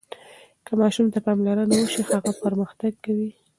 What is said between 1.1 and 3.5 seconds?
ته پاملرنه وشي، هغه پرمختګ کوي.